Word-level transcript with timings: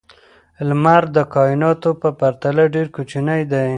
لمر 0.67 1.03
د 1.15 1.17
کائناتو 1.33 1.89
په 2.01 2.09
پرتله 2.19 2.63
ډېر 2.73 2.87
کوچنی 2.95 3.41
دی. 3.51 3.67